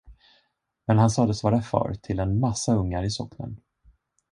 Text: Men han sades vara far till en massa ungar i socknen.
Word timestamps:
Men 0.87 0.97
han 0.99 1.09
sades 1.09 1.43
vara 1.43 1.61
far 1.61 1.93
till 2.01 2.19
en 2.19 2.39
massa 2.39 2.73
ungar 2.75 3.03
i 3.03 3.09
socknen. 3.11 3.61